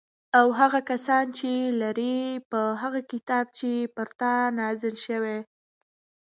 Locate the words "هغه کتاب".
2.81-3.45